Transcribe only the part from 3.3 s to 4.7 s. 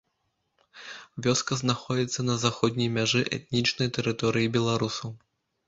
этнічнай тэрыторыі